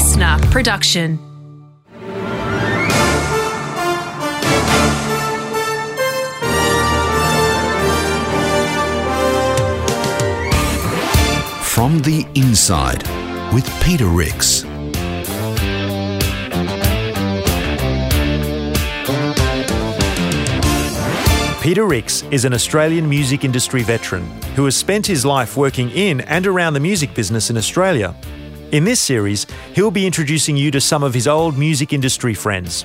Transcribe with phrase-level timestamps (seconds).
[0.00, 1.18] listener production.
[11.62, 13.02] From the Inside
[13.52, 14.62] with Peter Rix.
[21.62, 24.24] Peter Rix is an Australian music industry veteran
[24.56, 28.14] who has spent his life working in and around the music business in Australia.
[28.72, 32.84] In this series, he'll be introducing you to some of his old music industry friends.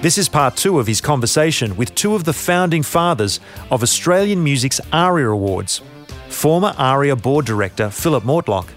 [0.00, 3.40] This is part two of his conversation with two of the founding fathers
[3.72, 5.82] of Australian music's ARIA Awards
[6.28, 8.68] former ARIA board director Phillip Mortlock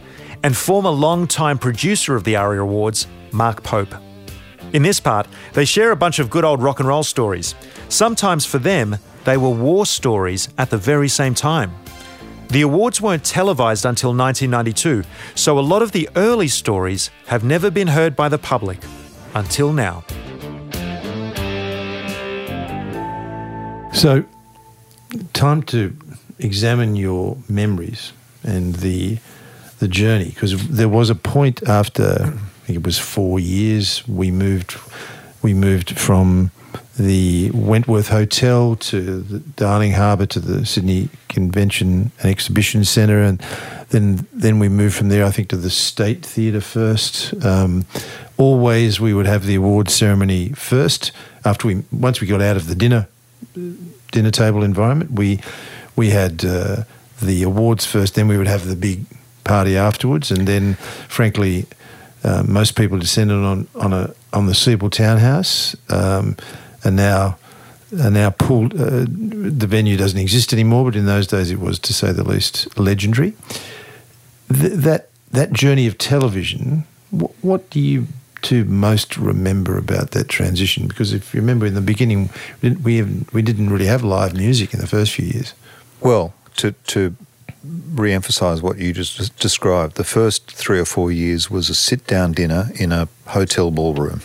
[0.42, 3.94] and former long-time producer of the ARIA Awards, Mark Pope.
[4.74, 7.54] In this part, they share a bunch of good old rock and roll stories.
[7.90, 11.72] Sometimes for them, they were war stories at the very same time.
[12.52, 17.72] The awards weren't televised until 1992, so a lot of the early stories have never
[17.72, 18.80] been heard by the public
[19.34, 20.04] until now.
[23.94, 24.26] So,
[25.32, 25.96] time to
[26.40, 28.12] examine your memories
[28.44, 29.20] and the
[29.80, 34.30] the journey because there was a point after I think it was four years we
[34.30, 34.78] moved
[35.42, 36.52] we moved from
[36.98, 43.40] the Wentworth Hotel to the Darling Harbour to the Sydney Convention and Exhibition Centre, and
[43.90, 47.34] then then we moved from there, I think, to the State Theatre first.
[47.46, 47.86] Um,
[48.38, 51.12] always, we would have the awards ceremony first.
[51.46, 53.08] After we once we got out of the dinner
[54.12, 55.40] dinner table environment, we
[55.96, 56.84] we had uh,
[57.22, 58.16] the awards first.
[58.16, 59.06] Then we would have the big
[59.44, 60.76] party afterwards, and then,
[61.08, 61.66] frankly.
[62.24, 66.38] Uh, most people descended on on a on the Sebel Townhouse, um,
[66.84, 67.38] and now
[68.00, 68.74] are now pulled.
[68.74, 72.24] Uh, the venue doesn't exist anymore, but in those days it was, to say the
[72.24, 73.34] least, legendary.
[74.52, 76.86] Th- that that journey of television.
[77.12, 78.08] Wh- what do you
[78.42, 80.88] two most remember about that transition?
[80.88, 82.30] Because if you remember in the beginning,
[82.62, 83.04] we
[83.34, 85.54] we didn't really have live music in the first few years.
[86.00, 87.16] Well, to to
[87.94, 92.72] re-emphasize what you just described, the first three or four years was a sit-down dinner
[92.76, 94.22] in a hotel ballroom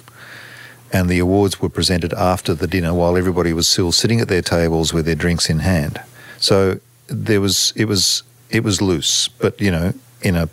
[0.96, 4.40] and the awards were presented after the dinner while everybody was still sitting at their
[4.40, 6.00] tables with their drinks in hand.
[6.38, 9.92] So there was it was it was loose, but you know,
[10.22, 10.48] in a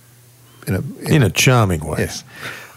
[0.68, 2.00] in a in, in a charming way.
[2.00, 2.26] Yes,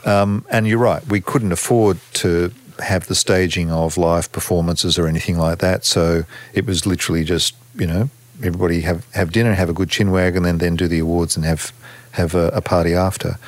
[0.04, 1.04] um, and you're right.
[1.08, 5.84] We couldn't afford to have the staging of live performances or anything like that.
[5.84, 6.24] So
[6.54, 8.10] it was literally just you know
[8.44, 11.44] everybody have have dinner, have a good chinwag, and then then do the awards and
[11.44, 11.72] have
[12.12, 13.38] have a, a party after.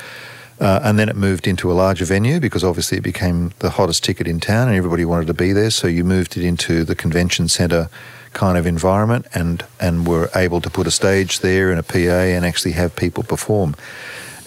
[0.61, 4.03] Uh, and then it moved into a larger venue because obviously it became the hottest
[4.03, 5.71] ticket in town and everybody wanted to be there.
[5.71, 7.89] So you moved it into the convention centre
[8.33, 11.97] kind of environment and, and were able to put a stage there and a PA
[11.97, 13.77] and actually have people perform.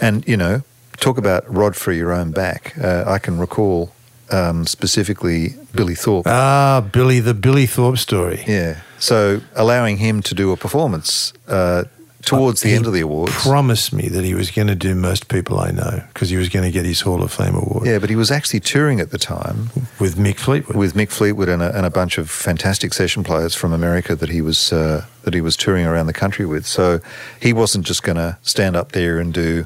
[0.02, 0.64] And, you know,
[0.98, 2.78] talk about rod for your own back.
[2.78, 3.94] Uh, I can recall
[4.32, 6.28] um, specifically Billy Thorpe.
[6.28, 8.44] Ah, Billy, the Billy Thorpe story.
[8.48, 8.82] Yeah.
[9.00, 11.86] So allowing him to do a performance uh,
[12.22, 13.34] towards the end of the awards.
[13.36, 16.50] Promised me that he was going to do most people I know because he was
[16.50, 17.86] going to get his Hall of Fame award.
[17.86, 20.76] Yeah, but he was actually touring at the time with Mick Fleetwood.
[20.76, 24.30] With Mick Fleetwood and a, and a bunch of fantastic session players from America that
[24.30, 26.66] he was uh, that he was touring around the country with.
[26.66, 27.00] So
[27.40, 29.66] he wasn't just going to stand up there and do.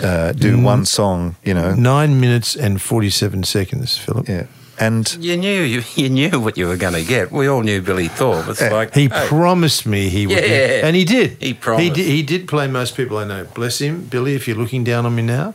[0.00, 1.74] Uh, do mm, one song, you know.
[1.74, 4.28] Nine minutes and 47 seconds, Phillip.
[4.28, 4.46] Yeah.
[4.80, 7.32] And you knew you, you knew what you were going to get.
[7.32, 8.48] We all knew Billy Thorpe.
[8.48, 11.36] It's uh, like he promised me he would, yeah, and he did.
[11.40, 11.82] He promised.
[11.82, 13.44] He did, he did play most people I know.
[13.54, 14.34] Bless him, Billy.
[14.34, 15.54] If you're looking down on me now,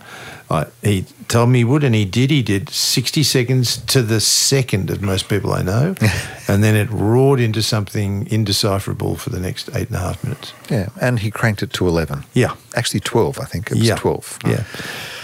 [0.53, 2.29] I, he told me he would, and he did.
[2.29, 5.95] He did 60 seconds to the second of most people I know,
[6.47, 10.53] and then it roared into something indecipherable for the next eight and a half minutes.
[10.69, 12.23] Yeah, and he cranked it to 11.
[12.33, 12.55] Yeah.
[12.75, 13.71] Actually, 12, I think.
[13.71, 13.95] It was yeah.
[13.95, 14.39] 12.
[14.45, 14.63] Yeah.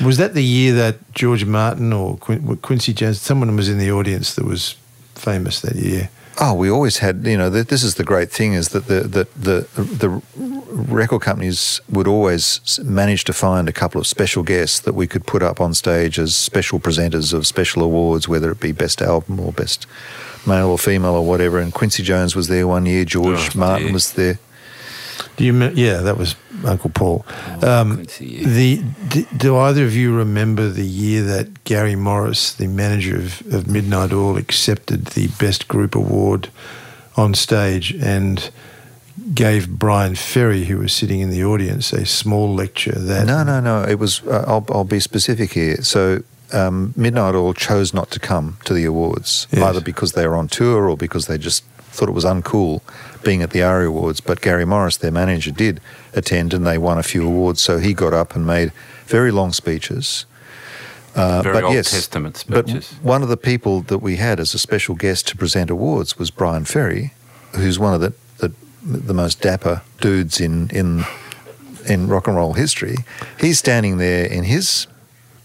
[0.06, 4.36] Was that the year that George Martin or Quincy Jones, someone was in the audience
[4.36, 4.76] that was
[5.16, 6.10] famous that year?
[6.42, 7.26] Oh, we always had.
[7.28, 10.22] You know, this is the great thing is that the the the the
[10.70, 15.26] record companies would always manage to find a couple of special guests that we could
[15.26, 19.40] put up on stage as special presenters of special awards, whether it be best album
[19.40, 19.86] or best
[20.48, 21.60] male or female or whatever.
[21.60, 23.04] And Quincy Jones was there one year.
[23.04, 23.94] George oh, Martin dear.
[23.94, 24.40] was there.
[25.40, 25.58] Do you?
[25.70, 27.26] Yeah, that was Uncle Paul.
[27.62, 32.68] Oh, um, the do, do, either of you remember the year that Gary Morris, the
[32.68, 36.50] manager of, of Midnight Oil, accepted the Best Group Award
[37.16, 38.52] on stage and
[39.34, 43.00] gave Bryan Ferry, who was sitting in the audience, a small lecture?
[43.00, 43.84] That no, no, no.
[43.84, 44.22] It was.
[44.28, 45.82] Uh, I'll, I'll be specific here.
[45.84, 46.22] So
[46.52, 49.64] um, Midnight Oil chose not to come to the awards, yes.
[49.64, 51.64] either because they were on tour or because they just
[52.00, 52.82] thought it was uncool
[53.24, 54.22] being at the ARIA Awards.
[54.22, 55.82] But Gary Morris, their manager, did
[56.14, 57.62] attend and they won a few awards.
[57.62, 58.72] So he got up and made
[59.06, 60.26] very long speeches.
[61.16, 62.70] Uh, Very but Old yes, Testament but
[63.02, 66.30] one of the people that we had as a special guest to present awards was
[66.32, 67.14] Bryan Ferry,
[67.56, 68.54] who's one of the the,
[68.84, 71.04] the most dapper dudes in in
[71.88, 72.98] in rock and roll history.
[73.40, 74.88] He's standing there in his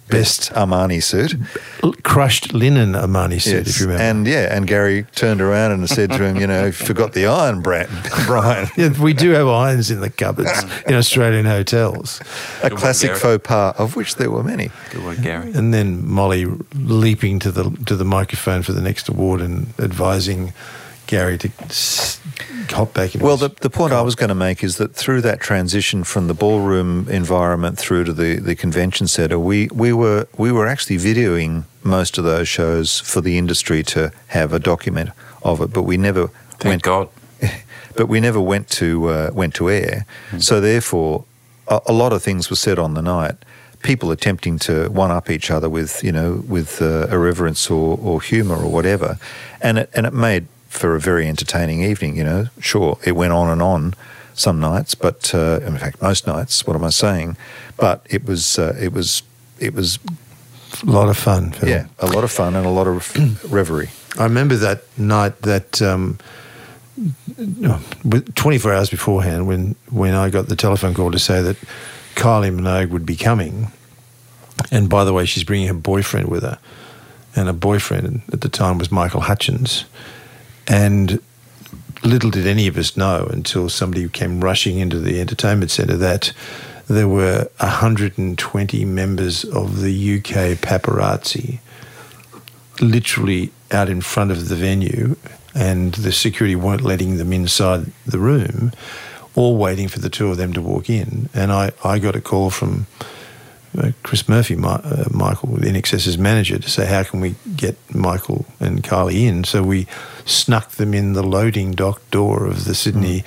[0.09, 1.35] best Armani suit.
[1.83, 3.69] L- crushed linen Armani suit, Yes.
[3.69, 4.03] if you remember.
[4.05, 7.27] And yeah, and Gary turned around and said to him, you know, you forgot the
[7.27, 7.89] iron, Brad,
[8.27, 8.69] Bryan.
[8.77, 12.21] yeah, we do have irons in the cupboards in Australian hotels.
[12.63, 13.21] A one, classic Gary.
[13.21, 14.71] faux pas, of which there were many.
[14.91, 15.53] Good one, Gary.
[15.53, 20.53] And then Molly leaping to the to the microphone for the next award and advising
[21.07, 21.51] Gary to
[22.71, 25.21] hop back into Well, the, the point I was going to make is that through
[25.23, 30.27] that transition from the ballroom environment through to the, the convention centre, we, we were
[30.37, 35.11] we were actually videoing most of those shows for the industry to have a document
[35.43, 36.29] of it, but we never
[36.59, 36.83] Thank went.
[36.83, 37.09] God.
[37.97, 40.05] But we never went to uh, went to air.
[40.41, 41.25] So therefore,
[41.69, 43.37] a, a lot of things were said on the night.
[43.85, 48.21] People attempting to one up each other with you know with uh, irreverence or, or
[48.21, 49.17] humour or whatever,
[49.61, 52.17] and it and it made for a very entertaining evening.
[52.17, 53.95] You know, sure it went on and on
[54.35, 56.67] some nights, but uh, in fact most nights.
[56.67, 57.37] What am I saying?
[57.77, 59.23] But it was uh, it was
[59.59, 59.99] it was
[60.83, 61.53] a lot of fun.
[61.53, 61.69] Phil.
[61.69, 63.15] yeah a lot of fun and a lot of
[63.53, 63.91] reverie.
[64.19, 66.19] I remember that night that um,
[68.35, 71.57] 24 hours beforehand when, when I got the telephone call to say that
[72.15, 73.73] Kylie Minogue would be coming.
[74.71, 76.59] And by the way, she's bringing her boyfriend with her.
[77.35, 79.85] And her boyfriend at the time was Michael Hutchence.
[80.67, 81.21] And
[82.03, 86.33] little did any of us know until somebody came rushing into the entertainment centre that
[86.87, 91.61] there were 120 members of the UK paparazzi
[92.81, 95.17] literally out in front of the venue,
[95.55, 98.73] and the security weren't letting them inside the room,
[99.35, 101.29] all waiting for the two of them to walk in.
[101.35, 102.87] And I, I got a call from
[104.03, 108.83] Chris Murphy, Mi- uh, Michael, INXS's manager, to say, How can we get Michael and
[108.83, 109.45] Kylie in?
[109.45, 109.87] So we
[110.25, 113.25] snuck them in the loading dock door of the Sydney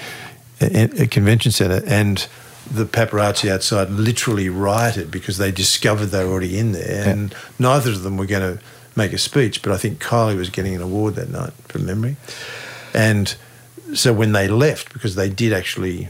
[0.62, 1.84] uh, uh, Convention Centre.
[1.86, 2.28] And
[2.72, 7.08] the paparazzi outside literally rioted because they discovered they were already in there.
[7.08, 8.64] And neither of them were going to
[8.96, 12.18] make a speech, but I think Kylie was getting an award that night from memory.
[12.94, 13.36] And
[13.94, 16.10] so when they left, because they did actually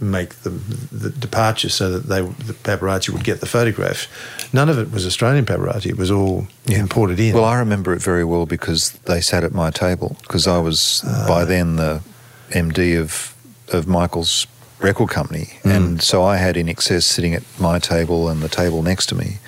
[0.00, 4.08] make the, the departure so that they the paparazzi would get the photograph.
[4.52, 5.86] None of it was Australian paparazzi.
[5.86, 7.34] It was all imported in.
[7.34, 11.02] Well, I remember it very well because they sat at my table because I was
[11.26, 12.02] by then the
[12.50, 13.34] MD of
[13.72, 14.46] of Michael's
[14.78, 19.06] record company, and so I had INXS sitting at my table and the table next
[19.06, 19.38] to me.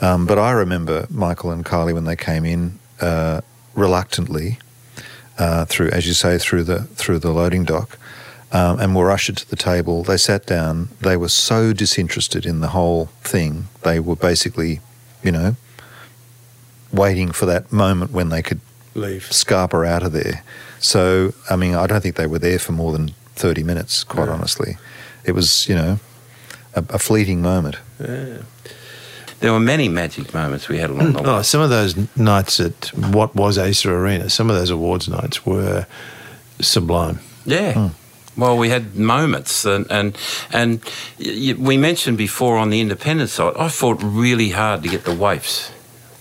[0.00, 3.40] Um, but I remember Michael and Kylie when they came in uh,
[3.74, 4.58] reluctantly
[5.38, 7.98] uh, through, as you say, through the through the loading dock.
[8.52, 10.02] Um, and were ushered to the table.
[10.02, 10.88] They sat down.
[11.02, 13.68] They were so disinterested in the whole thing.
[13.82, 14.80] They were basically,
[15.22, 15.54] you know,
[16.92, 18.60] waiting for that moment when they could
[18.94, 19.28] leave.
[19.30, 20.42] scarper out of there.
[20.80, 24.28] So, I mean, I don't think they were there for more than 30 minutes, quite
[24.28, 24.78] honestly.
[25.24, 26.00] It was, you know,
[26.74, 27.76] a, a fleeting moment.
[29.40, 31.28] There were many magic moments we had along the way.
[31.28, 35.46] Oh, some of those nights at what was Acer Arena, some of those awards nights
[35.46, 35.86] were
[36.60, 37.20] sublime.
[37.46, 37.90] Yeah.
[38.40, 40.16] Well, we had moments, and and
[40.52, 40.80] and
[41.18, 43.52] y- y- we mentioned before on the independent side.
[43.58, 45.70] I fought really hard to get the waifs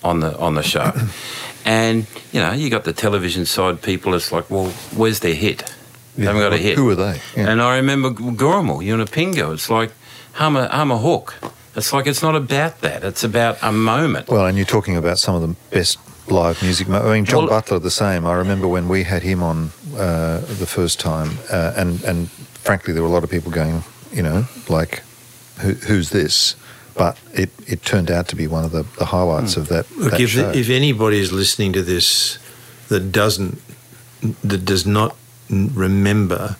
[0.03, 0.91] on the on the show,
[1.65, 4.13] and you know, you got the television side people.
[4.15, 5.63] It's like, well, where's their hit?
[6.17, 6.75] They haven't got a hit.
[6.77, 7.21] Who are they?
[7.35, 7.49] Yeah.
[7.49, 9.53] And I remember Gurrumul, Yunupingu.
[9.53, 9.91] It's like
[10.33, 11.35] hum a, hum a hook.
[11.75, 13.03] It's like it's not about that.
[13.05, 14.27] It's about a moment.
[14.27, 15.97] Well, and you're talking about some of the best
[16.27, 16.89] live music.
[16.89, 18.25] I mean, John Well- Butler, the same.
[18.25, 22.29] I remember when we had him on uh, the first time, uh, and and
[22.63, 25.03] frankly, there were a lot of people going, you know, like,
[25.61, 26.55] Who, who's this?
[26.95, 30.11] But it, it turned out to be one of the, the highlights of that, Look,
[30.11, 30.51] that if, show.
[30.51, 32.37] if anybody is listening to this
[32.89, 33.61] that doesn't,
[34.43, 35.15] that does not
[35.49, 36.57] remember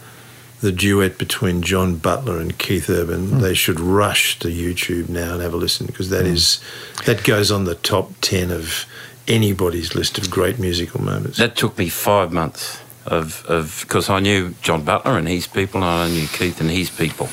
[0.62, 3.39] the duet between John Butler and Keith Urban, Hmm.
[3.39, 6.60] they should rush to YouTube now and have a listen because that is
[7.05, 8.86] that goes on the top ten of
[9.27, 11.38] anybody's list of great musical moments.
[11.38, 12.79] That took me five months
[13.10, 16.89] of because I knew John Butler and his people, and I knew Keith and his
[16.89, 17.30] people,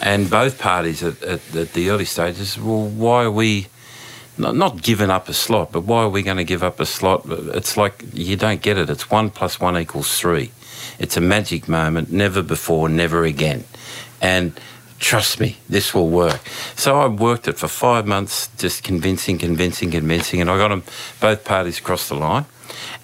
[0.00, 2.58] and both parties at, at, at the early stages.
[2.58, 3.66] Well, why are we
[4.38, 5.72] not, not giving up a slot?
[5.72, 7.24] But why are we going to give up a slot?
[7.28, 8.90] It's like you don't get it.
[8.90, 10.50] It's one plus one equals three.
[10.98, 13.64] It's a magic moment, never before, never again,
[14.20, 14.52] and.
[15.02, 16.42] Trust me, this will work.
[16.76, 20.82] So I worked it for five months, just convincing, convincing, convincing, and I got them
[21.20, 22.44] both parties across the line.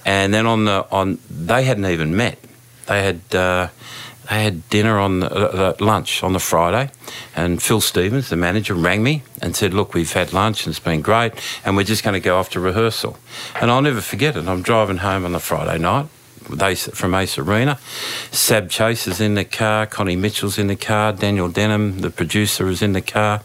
[0.04, 2.38] And then on the on, they hadn't even met.
[2.86, 3.68] They had uh,
[4.28, 6.90] they had dinner on the, uh, uh, lunch on the Friday,
[7.36, 10.80] and Phil Stevens, the manager, rang me and said, "Look, we've had lunch and it's
[10.80, 11.32] been great,
[11.64, 13.18] and we're just going to go off to rehearsal."
[13.60, 14.48] And I'll never forget it.
[14.48, 16.06] I'm driving home on the Friday night.
[16.62, 17.78] Ace, from Acer Arena,
[18.30, 22.68] Sab Chase is in the car, Connie Mitchell's in the car, Daniel Denham, the producer,
[22.68, 23.42] is in the car,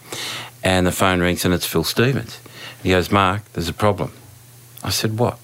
[0.63, 2.39] and the phone rings and it's Phil Stevens.
[2.83, 4.11] He goes, "Mark, there's a problem."
[4.83, 5.39] I said, "What?"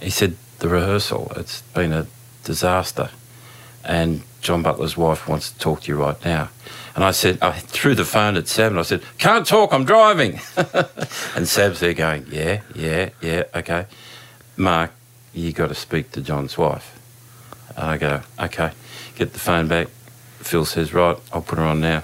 [0.00, 1.32] He said, "The rehearsal.
[1.36, 2.06] It's been a
[2.44, 3.10] disaster."
[3.86, 6.50] and John Butler's wife wants to talk to you right now.
[6.94, 9.84] And I said, I threw the phone at Sab and I said, Can't talk, I'm
[9.84, 10.40] driving.
[11.36, 13.86] and Sab's there going, Yeah, yeah, yeah, okay.
[14.56, 14.90] Mark,
[15.32, 16.98] you got to speak to John's wife.
[17.76, 18.72] And I go, Okay.
[19.14, 19.88] Get the phone back.
[20.38, 22.02] Phil says, Right, I'll put her on now.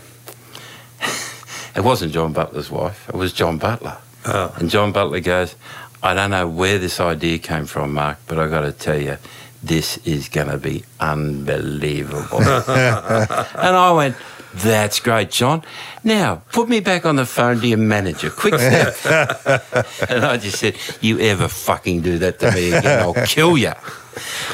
[1.77, 3.99] it wasn't John Butler's wife, it was John Butler.
[4.25, 4.55] Oh.
[4.57, 5.57] And John Butler goes,
[6.02, 9.18] I don't know where this idea came from, Mark, but I got to tell you,
[9.62, 12.38] this is going to be unbelievable.
[12.40, 14.16] and I went,
[14.54, 15.62] that's great, John.
[16.04, 18.30] Now, put me back on the phone to your manager.
[18.30, 18.97] Quick step.
[20.11, 23.73] and I just said, you ever fucking do that to me again, I'll kill you.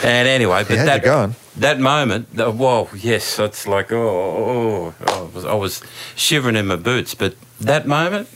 [0.04, 1.34] And anyway, but that, going.
[1.56, 5.82] that moment, the, whoa, yes, it's like, oh, oh, oh, I, was, I was
[6.14, 7.14] shivering in my boots.
[7.14, 8.28] But that moment,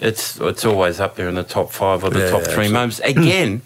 [0.00, 2.72] it's it's always up there in the top five or the Yeah, top three absolutely.
[2.72, 2.98] moments.
[3.00, 3.08] Hmm.
[3.18, 3.62] Again,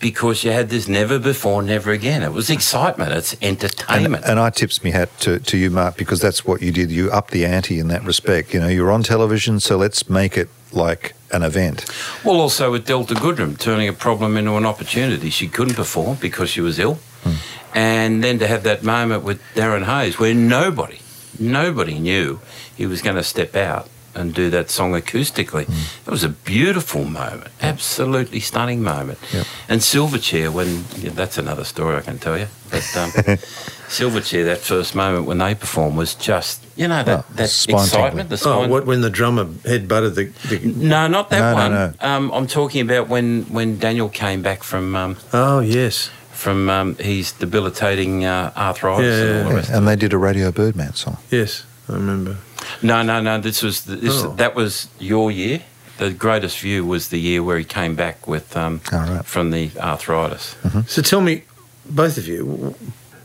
[0.00, 2.22] because you had this never before, never again.
[2.22, 3.12] It was excitement.
[3.12, 4.24] It's And, entertainment.
[4.26, 6.90] and I tips me hat to, to you, Mark, because that's what you did.
[6.90, 8.52] You upped the ante in that respect.
[8.52, 11.84] You know, you're on television, so let's make it like an event.
[12.24, 15.30] well, also with Delta Goodrem turning a problem into an opportunity.
[15.30, 16.98] She couldn't perform because she was ill.
[17.22, 17.34] Hmm.
[17.74, 20.98] And then to have that moment with Darren Hayes where nobody,
[21.38, 22.40] nobody knew
[22.76, 25.68] he was going to step out and do that song acoustically.
[26.06, 29.18] It was a beautiful moment, absolutely stunning moment.
[29.32, 29.46] Yep.
[29.68, 32.46] And Silverchair, when yeah, that's another story I can tell you.
[32.70, 33.10] But um,
[33.88, 38.30] Silverchair, that first moment when they performed was just, you know, that, Oh, that excitement.
[38.30, 41.56] The Oh, what, when the drummer head butted the, the no, not that No, no,
[41.62, 41.72] one.
[41.72, 41.92] no.
[42.00, 46.96] Um, I'm talking about when, when Daniel came back from um, Oh yes, from um,
[46.96, 49.70] his debilitating uh, arthritis Yeah, and all the yeah, rest.
[49.70, 51.18] And they did a Radio Birdman song.
[51.30, 52.36] yes, I remember.
[52.82, 53.40] No, no, no.
[53.40, 54.34] This was this, Oh.
[54.36, 55.62] that was your year.
[55.98, 59.24] The greatest view was the year where he came back with um, All right.
[59.24, 60.56] from the arthritis.
[60.86, 61.42] So tell me,
[61.86, 62.74] both of you,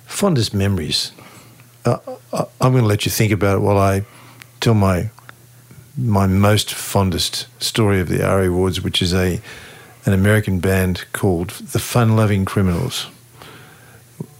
[0.05, 1.11] fondest memories.
[1.85, 1.97] Uh,
[2.33, 4.03] I, I'm going to let you think about it while I
[4.59, 5.09] tell my
[5.97, 9.39] my most fondest story of the ARIA Awards, which is a
[10.05, 13.07] an American band called the Fun Loving Criminals.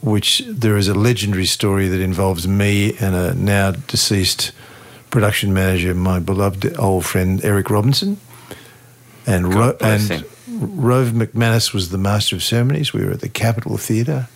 [0.02, 4.52] Which there is a legendary story that involves me and a now deceased
[5.18, 8.20] production manager, my beloved old friend Eric Robinson,
[9.26, 10.26] and Ro- and him.
[10.48, 12.94] Rove McManus was the master of ceremonies.
[12.94, 14.28] We were at the Capitol Theatre,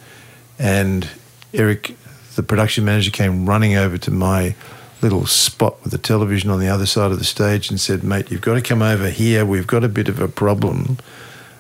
[0.57, 1.07] and
[1.53, 1.95] Eric,
[2.35, 4.55] the production manager, came running over to my
[5.03, 8.31] little spot with the television on the other side of the stage and said, "Mate,
[8.31, 9.45] you've got to come over here.
[9.45, 10.97] We've got a bit of a problem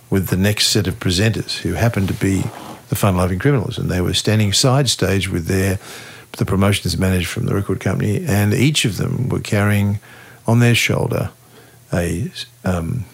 [0.09, 2.41] with the next set of presenters, who happened to be
[2.89, 5.77] the fun-loving criminals, and they were standing side stage with their
[6.33, 9.99] the promotions manager from the record company, and each of them were carrying
[10.47, 11.31] on their shoulder
[11.93, 12.31] a
[12.63, 13.05] um,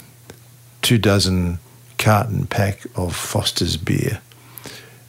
[0.81, 1.59] two dozen
[1.97, 4.21] carton pack of Foster's beer,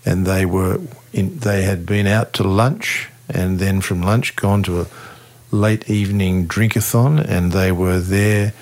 [0.04, 0.80] and they were
[1.12, 4.86] in, they had been out to lunch, and then from lunch gone to a
[5.50, 8.52] late evening drinkathon, and they were there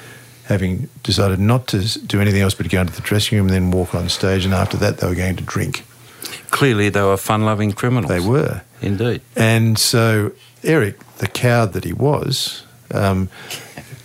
[0.44, 3.70] having decided not to do anything else but go into the dressing room and then
[3.70, 5.84] walk on stage, and after that they were going to drink.
[6.50, 8.08] Clearly, they were fun-loving criminals.
[8.08, 8.62] They were.
[8.80, 9.20] Indeed.
[9.34, 13.28] And so Eric, the coward that he was, um,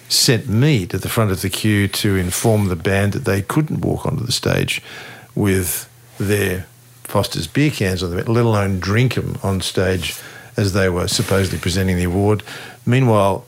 [0.09, 3.81] sent me to the front of the queue to inform the band that they couldn't
[3.81, 4.81] walk onto the stage
[5.35, 6.65] with their
[7.03, 10.17] Foster's beer cans on them, let alone drink them on stage
[10.57, 12.43] as they were supposedly presenting the award.
[12.85, 13.45] Meanwhile,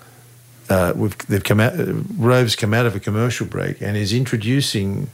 [0.70, 0.94] uh,
[1.28, 1.80] they've come out.
[1.80, 5.10] Uh, Rove's come out of a commercial break and is introducing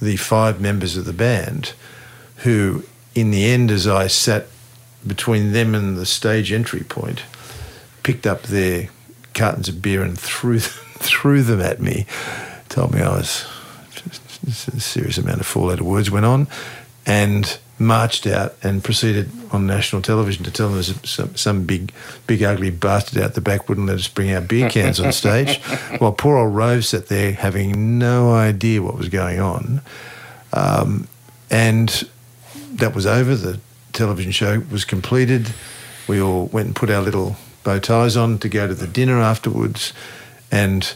[0.00, 1.72] the five members of the band,
[2.36, 4.46] who, in the end, as I sat
[5.06, 7.22] between them and the stage entry point,
[8.02, 8.88] picked up their
[9.34, 12.06] cartons of beer and threw them, threw them at me.
[12.68, 13.46] Told me I was
[14.46, 16.46] a serious amount of four-letter words went on,
[17.06, 21.92] and marched out and proceeded on national television to tell them there's some, some big,
[22.26, 25.58] big ugly bastard out the back wouldn't let us bring our beer cans on stage,
[25.98, 29.80] while poor old Rove sat there having no idea what was going on,
[30.52, 31.08] um,
[31.50, 32.08] and
[32.72, 33.34] that was over.
[33.34, 33.60] The
[33.92, 35.52] television show was completed.
[36.08, 39.20] We all went and put our little bow ties on to go to the dinner
[39.20, 39.92] afterwards,
[40.50, 40.92] and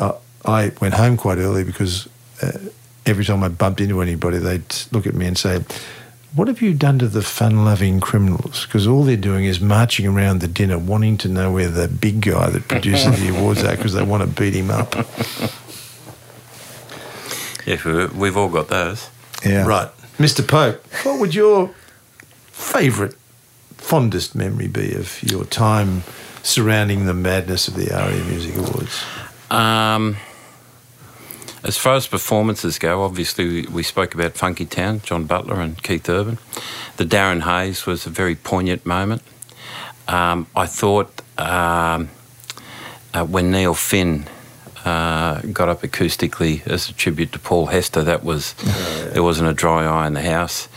[0.00, 0.14] I,
[0.44, 2.08] I went home quite early because
[2.42, 2.52] uh,
[3.06, 5.62] every time I bumped into anybody, they'd look at me and say,
[6.34, 8.64] what have you done to the fun-loving criminals?
[8.64, 12.22] Because all they're doing is marching around the dinner, wanting to know where the big
[12.22, 14.94] guy that produces the awards are, because they want to beat him up.
[17.66, 19.08] Yeah, we- we've all got those.
[19.44, 19.66] Yeah.
[19.66, 19.88] Right,
[20.18, 20.46] Mr.
[20.46, 21.70] Pope, what would your
[22.62, 23.14] favourite,
[23.76, 26.02] fondest memory be of your time
[26.42, 29.02] surrounding the madness of the ARIA Music Awards?
[29.50, 30.16] Um,
[31.64, 36.08] as far as performances go, obviously we, spoke about Funky Town, John Butler and Keith
[36.08, 36.38] Urban.
[36.96, 39.22] The Darren Hayes was a very poignant moment.
[40.08, 42.10] Um, I thought um,
[43.14, 44.26] uh, when Neil Finn
[44.84, 48.54] uh, got up acoustically as a tribute to Paul Hester, that was
[49.12, 50.68] there wasn't a dry eye in the house.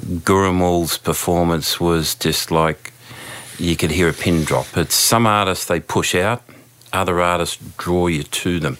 [0.00, 2.92] Gurrumul's performance was just like
[3.58, 4.66] you could hear a pin drop.
[4.76, 6.42] It's some artists they push out,
[6.92, 8.78] other artists draw you to them.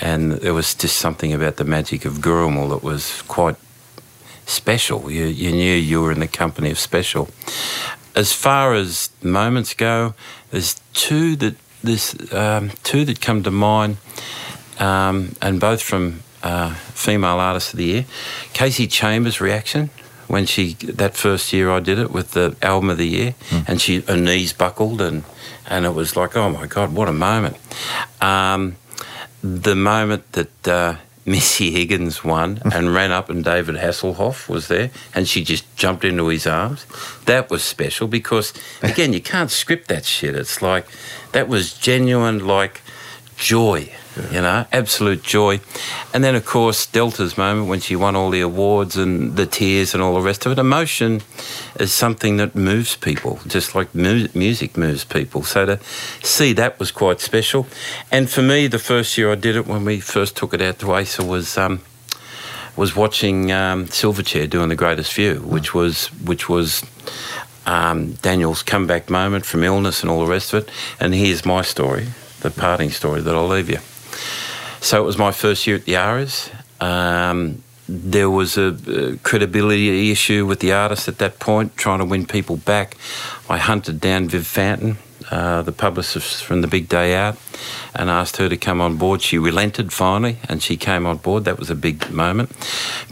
[0.00, 3.56] And there was just something about the magic of Gurrumul that was quite
[4.44, 5.10] special.
[5.10, 7.28] You, you knew you were in the company of special.
[8.14, 10.14] As far as moments go,
[10.50, 13.96] there's two that there's um, two that come to mind,
[14.78, 18.04] um, and both from uh, female artists of the year.
[18.52, 19.90] Kasey Chambers' reaction
[20.28, 23.34] when she that first year I did it with the album of the year,
[23.66, 25.24] and she her knees buckled and
[25.66, 27.56] and it was like oh my god what a moment.
[28.20, 28.76] Um,
[29.42, 30.96] the moment that uh,
[31.26, 36.04] Missy Higgins won and ran up and David Hasselhoff was there and she just jumped
[36.04, 36.86] into his arms.
[37.24, 38.52] That was special because,
[38.82, 40.36] again, you can't script that shit.
[40.36, 40.86] It's like,
[41.32, 42.80] that was genuine, like,
[43.36, 43.90] joy,
[44.30, 45.60] you know, absolute joy.
[46.12, 49.94] And then, of course, Delta's moment when she won all the awards and the tears
[49.94, 50.58] and all the rest of it.
[50.58, 51.20] Emotion
[51.78, 55.42] is something that moves people, just like mu- music moves people.
[55.42, 55.80] So to
[56.22, 57.66] see that was quite special.
[58.10, 60.78] And for me, the first year I did it, when we first took it out
[60.80, 61.58] to Acer, was.
[61.58, 61.82] Um,
[62.76, 66.84] was watching um, Silverchair doing the greatest view, which was which was
[67.64, 70.70] um, Daniel's comeback moment from illness and all the rest of it.
[71.00, 72.08] And here's my story,
[72.48, 73.80] the parting story that I'll leave you.
[74.80, 76.50] So it was my first year at the Arias.
[76.80, 82.04] Um, there was a, uh credibility issue with the artist at that point, trying to
[82.04, 82.96] win people back.
[83.48, 84.98] I hunted down Viv Fanton,
[85.30, 87.36] uh, the publicist from the big day out,
[87.94, 89.22] and asked her to come on board.
[89.22, 91.44] She relented finally, and she came on board.
[91.44, 92.50] That was a big moment.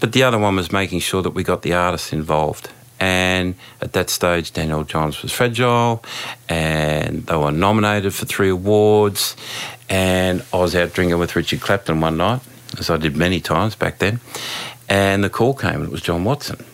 [0.00, 2.70] But the other one was making sure that we got the artists involved.
[3.00, 6.02] And at that stage, Daniel Johns was fragile,
[6.48, 9.36] and they were nominated for three awards.
[9.88, 12.40] And I was out drinking with Richard Clapton one night,
[12.78, 14.20] as I did many times back then.
[14.88, 16.64] And the call came, and it was John Watson.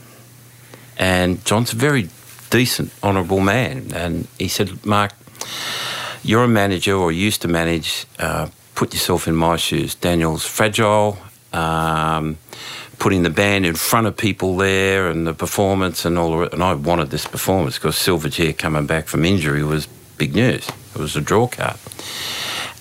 [0.98, 2.08] And John's a very
[2.50, 3.90] decent, honourable man.
[3.94, 5.12] And he said, Mark,
[6.22, 8.06] you're a manager or used to manage.
[8.18, 9.94] Uh, put yourself in my shoes.
[9.94, 11.18] Daniel's fragile.
[11.52, 12.38] Um,
[13.00, 16.38] putting the band in front of people there and the performance and all.
[16.38, 20.68] The, and I wanted this performance because Silverchair coming back from injury was big news.
[20.94, 21.78] It was a draw card.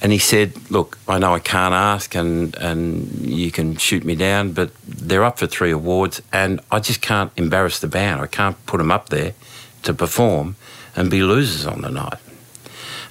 [0.02, 4.16] And he said, "Look, I know I can't ask, and and you can shoot me
[4.16, 8.22] down, but they're up for three awards, and I just can't embarrass the band.
[8.22, 9.34] I can't put them up there
[9.84, 10.56] to perform
[10.96, 12.20] and be losers on the night."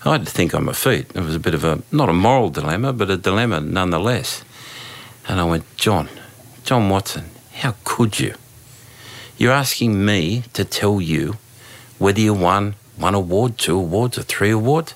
[0.05, 1.11] I had to think on my feet.
[1.15, 4.45] It was a bit of a not a moral dilemma, but a dilemma nonetheless.
[5.27, 6.09] And I went, John,
[6.69, 8.35] John Watson, how could you?
[9.39, 11.39] You're asking me to tell you
[11.97, 14.93] whether you won one award, two awards, or three awards?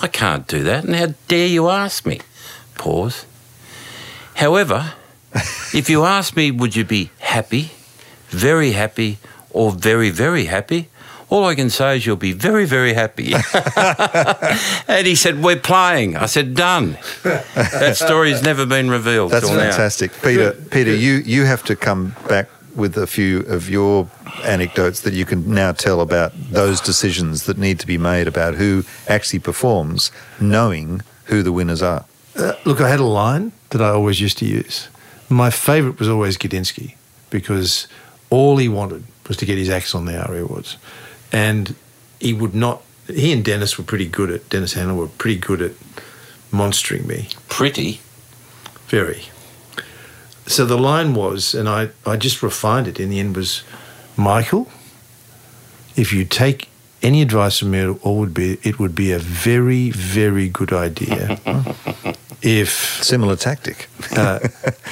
[0.00, 2.22] I can't do that, and how dare you ask me?
[2.74, 3.24] Pause.
[4.34, 4.94] However,
[5.72, 7.70] if you ask me, would you be happy,
[8.30, 9.18] very happy,
[9.50, 10.88] or very, very happy?
[11.32, 13.32] All I can say is you'll be very, very happy.
[14.86, 16.14] and he said, We're playing.
[16.14, 16.98] I said, Done.
[17.22, 19.70] That story's never been revealed That's till now.
[19.70, 20.52] fantastic, Peter.
[20.70, 24.10] Peter, you you have to come back with a few of your
[24.44, 28.56] anecdotes that you can now tell about those decisions that need to be made about
[28.56, 32.04] who actually performs, knowing who the winners are.
[32.36, 34.90] Uh, look, I had a line that I always used to use.
[35.30, 36.94] My favourite was always Gudinski
[37.30, 37.88] because
[38.28, 40.76] all he wanted was to get his axe on the ARIA Awards.
[41.32, 41.74] And
[42.20, 45.62] he would not, he and Denis were pretty good at, Denis Handlin were pretty good
[45.62, 45.72] at
[46.50, 47.28] monstering me.
[47.48, 48.00] Pretty.
[48.86, 49.24] Very.
[50.46, 53.62] So the line was, and I, I just refined it in the end, was
[54.16, 54.70] Michael,
[55.96, 56.68] if you take
[57.02, 60.72] any advice from me, it all would be it would be a very, very good
[60.72, 61.38] idea
[62.42, 63.88] if Similar tactic.
[64.16, 64.38] uh,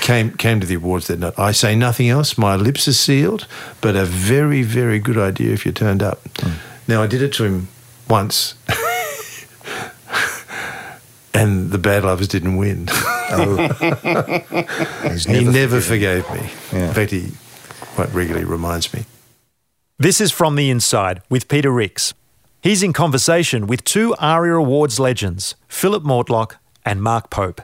[0.00, 1.34] came came to the awards that night.
[1.38, 2.38] I say nothing else.
[2.38, 3.46] My lips are sealed,
[3.80, 6.20] but a very, very good idea if you turned up.
[6.88, 7.68] Now I did it to him
[8.08, 8.54] once,
[11.32, 12.88] and the Badloves didn't win.
[15.12, 16.50] He's he never forgave me.
[16.72, 16.88] Yeah.
[16.88, 17.30] In fact, he
[17.94, 19.04] quite regularly reminds me.
[20.02, 22.14] This is From the Inside with Peter Rix.
[22.62, 26.54] He's in conversation with two ARIA Awards legends, Phillip Mortlock
[26.86, 27.60] and Mark Pope.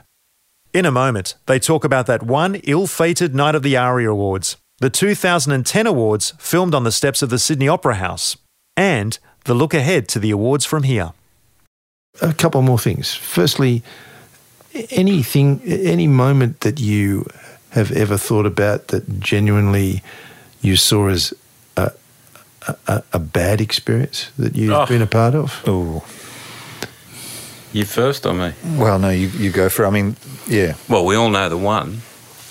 [0.71, 4.55] In a moment, they talk about that one ill fated night of the ARIA Awards,
[4.77, 8.37] the 2010 awards filmed on the steps of the Sydney Opera House,
[8.75, 11.13] and the look ahead to the awards from here.
[12.21, 13.15] A couple more things.
[13.15, 13.81] Firstly,
[14.91, 17.25] anything, any moment that you
[17.71, 20.03] have ever thought about that genuinely
[20.61, 21.33] you saw as
[21.75, 21.93] a,
[22.87, 24.85] a, a bad experience that you've Oh.
[24.85, 25.61] been a part of?
[25.67, 26.03] Oh,
[27.73, 28.51] You first on me?
[28.77, 29.85] well, no, you, you go for.
[29.85, 30.15] I mean,
[30.47, 30.73] yeah.
[30.89, 32.01] Well, we all know the one,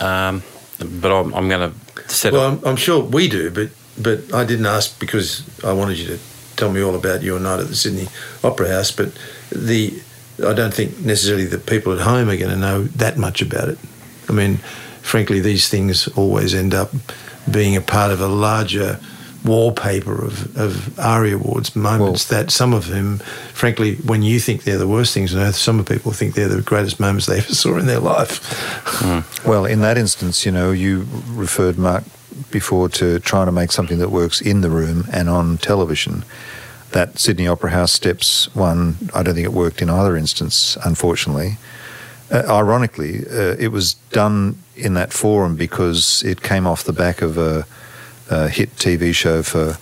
[0.00, 0.42] um,
[0.78, 2.58] but I'm, I'm going to set Well, up.
[2.62, 6.18] I'm, I'm sure we do, but but I didn't ask because I wanted you to
[6.56, 8.08] tell me all about your night at the Sydney
[8.44, 8.92] Opera House.
[8.92, 9.08] But
[9.50, 10.00] the
[10.46, 13.70] I don't think necessarily the people at home are going to know that much about
[13.70, 13.78] it.
[14.28, 14.58] I mean,
[15.00, 16.90] frankly, these things always end up
[17.50, 19.00] being a part of a larger
[19.46, 23.18] wallpaper of, of ARIA Awards moments that some of whom,
[23.54, 26.60] frankly, when you think they're the worst things on earth, some people think they're the
[26.60, 28.40] greatest moments they ever saw in their life.
[29.46, 32.04] Well, in that instance, you know, you referred Mark
[32.50, 36.24] before to trying to make something that works in the room and on television.
[36.92, 41.58] That Sydney Opera House Steps one, I don't think it worked in either instance, unfortunately.
[42.30, 47.22] Uh, ironically, uh, it was done in that forum because it came off the back
[47.22, 47.66] of a,
[48.30, 49.76] a hit TV show for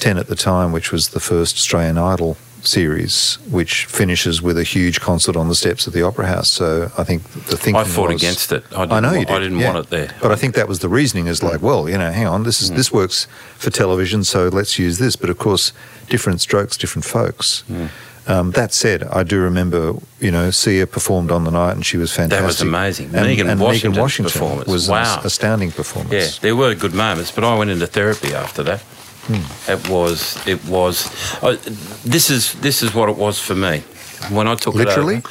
[0.00, 4.62] 10 at the time, which was the first Australian Idol series, which finishes with a
[4.64, 6.50] huge concert on the steps of the Opera House.
[6.50, 8.64] So I think the thinking I fought was- against it.
[8.74, 9.30] I, didn't I know you did.
[9.30, 9.72] I didn't yeah.
[9.72, 10.14] want it there.
[10.22, 12.62] But I think that was the reasoning is like, well, you know, hang on, this
[12.62, 12.76] is Mm.
[12.76, 15.14] this works for television, so let's use this.
[15.14, 15.72] But of course,
[16.08, 17.64] different strokes, different folks.
[17.70, 17.88] Mm.
[18.26, 21.98] Um, that said, I do remember, you know, Sia performed on the night and she
[21.98, 22.40] was fantastic.
[22.40, 23.06] That was amazing.
[23.14, 24.68] And, Megan and Washington's Megan Washington performance.
[24.68, 25.20] was an Wow.
[25.24, 26.12] astounding performance.
[26.12, 28.80] Yeah, there were good moments, but I went into therapy after that.
[29.26, 29.70] Hmm.
[29.70, 31.06] It was, it was.
[31.42, 31.56] I
[32.04, 33.82] this is this is what it was for me
[34.30, 35.16] when I took Literally?
[35.16, 35.28] it over.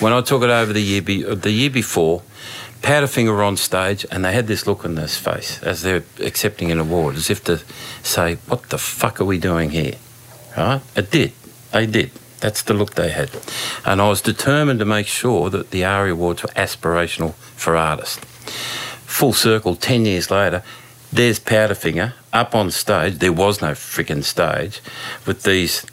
[0.00, 2.22] When I took it over the year be, uh, the year before,
[2.82, 6.78] Powderfinger on stage and they had this look on their face as they're accepting an
[6.80, 7.60] award, as if to
[8.02, 9.94] say, "What the fuck are we doing here?"
[10.56, 10.80] Right?
[10.96, 11.32] It did.
[11.72, 12.10] They did.
[12.42, 13.30] That's the look they had,
[13.86, 18.18] and I was determined to make sure that the ARIA Awards were aspirational for artists.
[19.06, 20.62] Full circle 10 years later
[21.12, 23.18] there's powderfinger up on stage.
[23.18, 24.80] There was no freaking stage
[25.26, 25.84] with these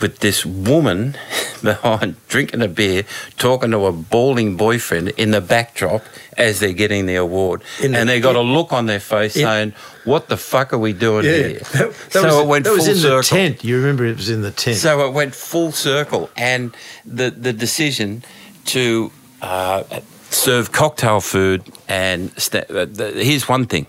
[0.00, 1.16] with this woman
[1.62, 3.04] behind drinking a beer
[3.38, 6.02] talking to a bawling boyfriend in the backdrop
[6.36, 7.62] as they're getting the award.
[7.82, 9.72] In and they got a look on their face in- saying
[10.04, 11.58] what the fuck are we doing here?
[11.60, 13.16] that, that so was, it went full was in circle.
[13.18, 13.64] the tent.
[13.64, 14.76] You remember it was in the tent.
[14.76, 16.76] so it went full circle, and
[17.06, 18.22] the the decision
[18.66, 19.84] to uh,
[20.30, 23.86] serve cocktail food and sta- uh, the, here's one thing: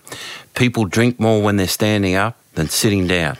[0.54, 3.38] people drink more when they're standing up than sitting down,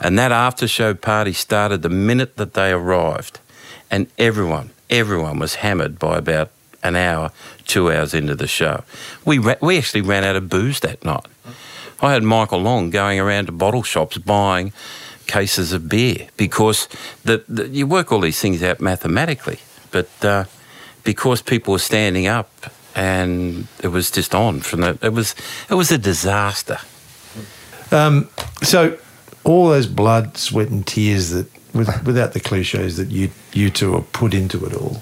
[0.00, 3.40] and that after show party started the minute that they arrived,
[3.90, 6.50] and everyone everyone was hammered by about
[6.82, 7.30] an hour,
[7.66, 8.84] two hours into the show.
[9.24, 11.26] We ra- we actually ran out of booze that night.
[12.00, 14.72] I had Michael Long going around to bottle shops buying
[15.26, 16.88] cases of beer because
[17.24, 19.58] the, the, you work all these things out mathematically,
[19.90, 20.44] but uh,
[21.02, 22.50] because people were standing up
[22.94, 25.34] and it was just on from the it was
[25.68, 26.78] it was a disaster.
[27.90, 28.28] Um,
[28.62, 28.98] so
[29.48, 33.94] all those blood, sweat, and tears that, with, without the cliches that you you two
[33.94, 35.00] are put into it all.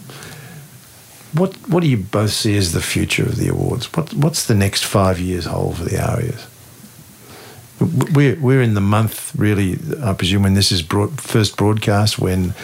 [1.34, 3.92] What what do you both see as the future of the awards?
[3.94, 6.46] What what's the next five years hold for the Arias?
[8.14, 9.78] We're we're in the month really.
[10.02, 12.54] I presume when this is broad, first broadcast, when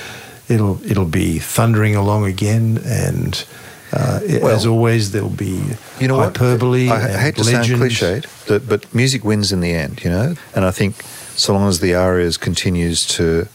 [0.48, 3.44] it'll it'll be thundering along again, and
[3.92, 5.60] uh, Well, as always, there'll be
[6.00, 6.88] You know hyperbole.
[6.88, 6.96] what?
[7.02, 7.98] I and hate to legends.
[7.98, 10.34] sound cliched, but music wins in the end, you know.
[10.54, 10.94] And I think
[11.36, 13.48] so long as the Arias continues to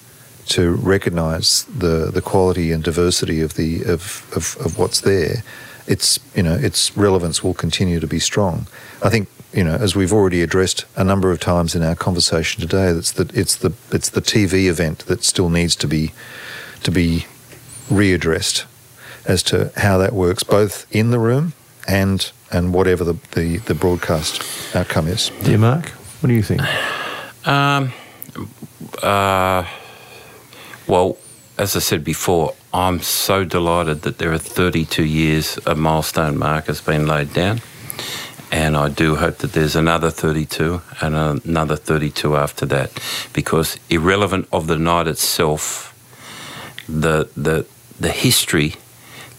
[0.48, 5.44] to recognise the the quality and diversity of the of, of, of what's there,
[5.88, 8.68] its you know its relevance will continue to be strong.
[9.04, 12.62] I think you know as we've already addressed a number of times in our conversation
[12.62, 16.14] today, that's the it's the it's the TV event that still needs to be
[16.84, 17.26] to be
[17.90, 18.66] readdressed
[19.26, 21.54] as to how that works, both in the room
[21.88, 24.42] and and whatever the, the, the broadcast
[24.74, 25.32] outcome is.
[25.44, 26.62] Dear Mark, what do you think?
[27.46, 27.94] Um,
[29.02, 29.66] uh,
[30.88, 31.18] well,
[31.58, 36.66] as I said before, I'm so delighted that there are 32 years a milestone mark
[36.68, 37.62] has been laid down.
[38.52, 42.92] And I do hope that there's another 32 and another 32 after that.
[43.34, 45.94] Because irrelevant of the night itself,
[46.88, 47.66] the, the,
[48.00, 48.76] the history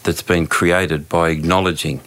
[0.03, 2.01] that's been created by acknowledging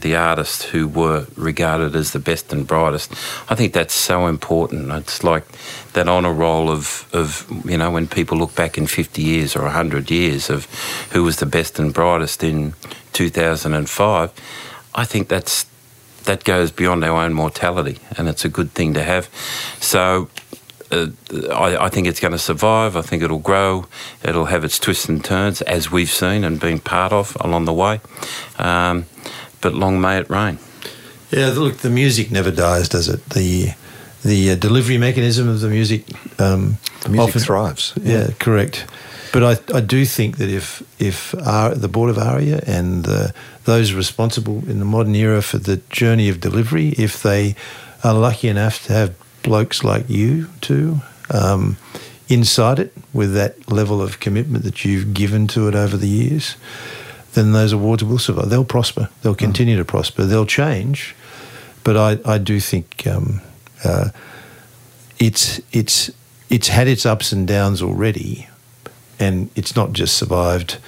[0.00, 3.12] the artists who were regarded as the best and brightest.
[3.48, 4.90] I think that's so important.
[4.90, 5.44] It's like
[5.92, 9.62] that honour roll of, of, you know, when people look back in 50 years or
[9.62, 10.66] 100 years of
[11.12, 12.74] who was the best and brightest in
[13.12, 14.32] 2005.
[14.94, 15.66] I think that's
[16.24, 19.28] that goes beyond our own mortality, and it's a good thing to have.
[19.80, 20.28] So
[20.90, 21.08] uh,
[21.50, 22.96] I, I, think it's going to survive.
[22.96, 23.86] I think it'll grow.
[24.22, 27.72] It'll have its twists and turns, as we've seen and been part of along the
[27.72, 28.00] way.
[28.58, 29.06] Um,
[29.60, 30.58] but long may it reign.
[31.30, 33.24] Yeah, look, the music never dies, does it?
[33.30, 33.74] The
[34.22, 36.04] the uh, delivery mechanism of the music.
[36.38, 37.94] Um, the music often, thrives.
[38.02, 38.86] Yeah, yeah, correct.
[39.32, 43.28] But I, I do think that if if our, the board of ARIA and uh,
[43.64, 47.54] those responsible in the modern era for the journey of delivery, if they
[48.02, 51.76] are lucky enough to have blokes like you two um,
[52.28, 56.56] inside it with that level of commitment that you've given to it over the years,
[57.34, 58.50] then those awards will survive.
[58.50, 59.08] They'll prosper.
[59.22, 59.38] They'll mm.
[59.38, 59.80] continue mm.
[59.80, 60.24] to prosper.
[60.24, 61.14] They'll change,
[61.84, 63.40] but I, I do think um,
[63.84, 64.10] uh,
[65.18, 66.10] it's it's
[66.48, 68.48] it's had its ups and downs already,
[69.18, 70.78] and it's not just survived,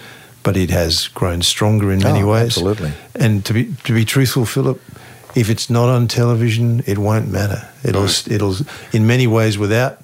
[0.43, 2.57] but it has grown stronger in many oh, ways.
[2.59, 2.93] Absolutely.
[3.15, 4.81] And to be to be truthful, Phillip,
[5.35, 7.69] if it's not on television, it won't matter.
[7.85, 8.29] It'll right.
[8.29, 8.57] it'll
[8.93, 10.01] in many ways without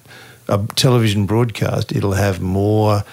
[0.47, 3.03] a television broadcast, it'll have more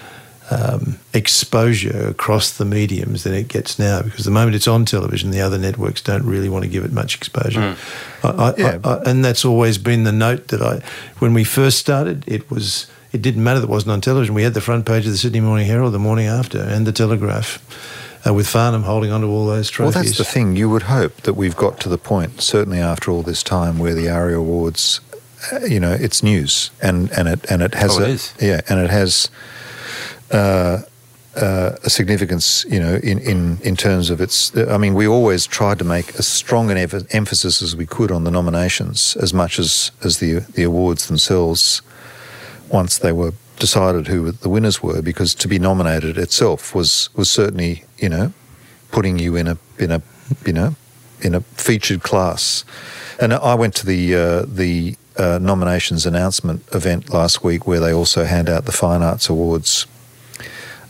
[0.51, 4.03] um, exposure across the mediums than it gets now.
[4.03, 6.93] Because the moment it's on television, the other networks don't really want to give it
[6.93, 7.61] much exposure.
[7.61, 7.79] Mm.
[8.25, 8.79] I, I, yeah.
[8.85, 10.83] I, and that's always been the note that I,
[11.19, 14.35] when we first started, it was it didn't matter that it wasn't on television.
[14.35, 16.93] We had the front page of the Sydney Morning Herald the morning after, and the
[16.93, 17.63] Telegraph
[18.27, 19.95] uh, with Farnham holding on to all those trophies.
[19.95, 20.57] Well, that's the thing.
[20.57, 23.95] You would hope that we've got to the point, certainly after all this time, where
[23.95, 25.01] the ARIA Awards,
[25.53, 28.35] uh, you know, it's news and, and it and it has oh, a, it is.
[28.41, 29.31] yeah, and it has.
[30.31, 30.83] Uh,
[31.37, 34.57] uh, a significance, you know, in, in, in terms of its.
[34.57, 38.25] I mean, we always tried to make as strong an emphasis as we could on
[38.25, 41.83] the nominations, as much as, as the the awards themselves.
[42.71, 47.31] Once they were decided who the winners were because to be nominated itself was was
[47.31, 48.33] certainly you know
[48.91, 50.03] putting you in a in a
[50.45, 50.75] you know
[51.21, 52.65] in a featured class.
[53.21, 57.93] And I went to the uh, the uh, nominations announcement event last week where they
[57.93, 59.87] also hand out the Fine Arts Awards,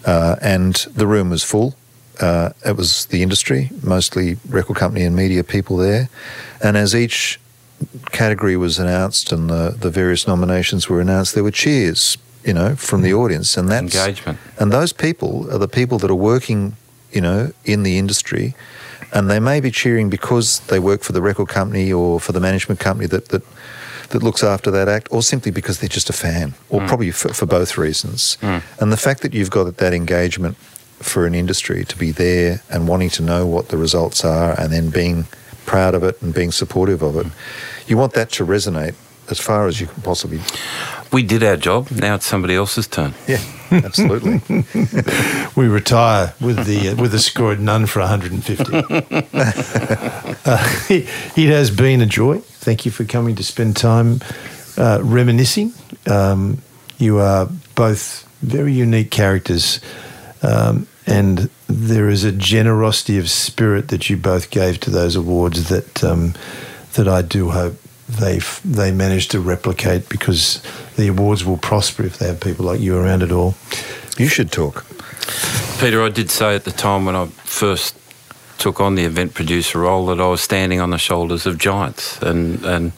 [0.07, 1.75] uh, and the room was full.
[2.21, 6.09] Uh, it was the industry, mostly record company and media people there,
[6.63, 7.39] and as each
[8.11, 12.17] category was announced and the, the various nominations were announced, there were cheers
[12.47, 14.39] you know, from the audience, and that's engagement.
[14.59, 16.77] And those people are the people that are working,
[17.13, 18.55] you know, in the industry,
[19.13, 22.41] and they may be cheering because they work for the record company or for the
[22.41, 23.43] management company that that
[24.11, 26.89] that looks after that act, or simply because they're just a fan, or mm.
[26.89, 28.39] probably for, for, both reasons.
[28.41, 28.63] Mm.
[28.81, 30.57] And the fact that you've got that engagement
[31.01, 34.73] for an industry to be there and wanting to know what the results are, and
[34.73, 35.27] then being
[35.67, 37.27] proud of it and being supportive of it,
[37.87, 38.95] you want that to resonate
[39.31, 40.41] as far as you can possibly.
[41.13, 41.91] We did our job.
[41.91, 43.15] Now it's somebody else's turn.
[43.27, 43.41] Yeah,
[43.71, 44.41] absolutely.
[45.57, 48.65] we retire with the uh, with a scored none for 150.
[48.75, 52.39] uh, it has been a joy.
[52.39, 54.21] Thank you for coming to spend time
[54.77, 55.73] uh, reminiscing.
[56.07, 56.63] Um,
[56.99, 59.81] you are both very unique characters.
[60.43, 65.69] Um, and there is a generosity of spirit that you both gave to those awards
[65.69, 66.35] that um,
[66.95, 67.77] that I do hope
[68.09, 70.63] they they manage to replicate because
[70.97, 73.55] the awards will prosper if they have people like you around at all.
[74.17, 74.87] You should talk.
[75.81, 77.97] Peter, I did say at the time when I first
[78.59, 82.23] took on the event producer role that I was standing on the shoulders of giants,
[82.23, 82.93] and and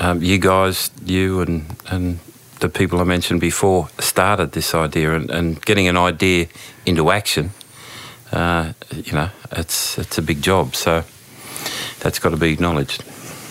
[0.00, 2.18] um, you guys, you and and
[2.60, 6.46] the people I mentioned before, started this idea, and, and getting an idea
[6.84, 7.50] into action.
[8.32, 11.04] Uh, you know, it's it's a big job, so
[12.00, 13.04] that's got to be acknowledged.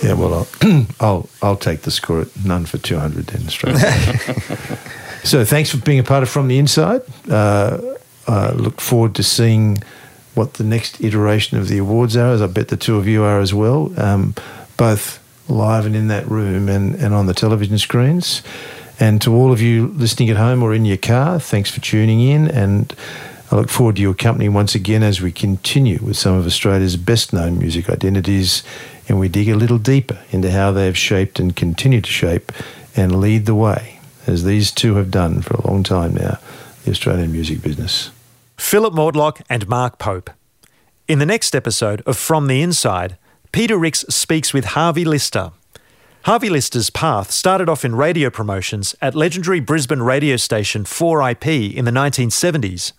[0.04, 3.78] Yeah, well, I'll, I'll, I'll take the score at none for 200 then, straight
[5.24, 7.02] So thanks for being a part of From the Inside.
[7.30, 7.80] Uh,
[8.28, 9.82] I look forward to seeing
[10.36, 13.24] what the next iteration of the awards are, as I bet the two of you
[13.24, 14.36] are as well, um,
[14.76, 18.42] both live and in that room and, and on the television screens.
[19.00, 22.22] And to all of you listening at home or in your car, thanks for tuning
[22.22, 22.50] in.
[22.50, 22.94] And
[23.52, 26.98] I look forward to your company once again as we continue with some of Australia's
[26.98, 28.64] best known music identities
[29.08, 32.52] and we dig a little deeper into how they have shaped and continue to shape
[32.96, 36.40] and lead the way, as these two have done for a long time now,
[36.86, 38.12] the Australian music business.
[38.58, 40.30] Phillip Mortlock and Mark Pope.
[41.08, 43.18] In the next episode of From the Inside,
[43.52, 45.52] Peter Rix speaks with Harvey Lister.
[46.24, 51.84] Harvey Lister's path started off in radio promotions at legendary Brisbane radio station 4IP in
[51.84, 52.94] the 1970s.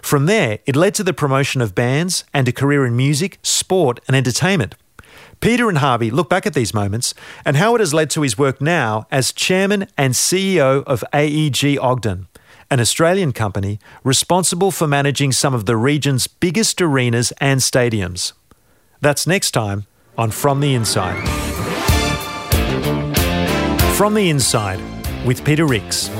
[0.00, 3.98] From there, it led to the promotion of bands and a career in music, sport,
[4.06, 4.76] and entertainment.
[5.40, 8.36] Peter and Harvey look back at these moments and how it has led to his
[8.36, 12.26] work now as chairman and CEO of AEG Ogden,
[12.70, 18.32] an Australian company responsible for managing some of the region's biggest arenas and stadiums.
[19.00, 21.24] That's next time on From the Inside.
[23.96, 24.80] From the Inside
[25.24, 26.10] with Peter Rix.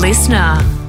[0.00, 0.83] Listener.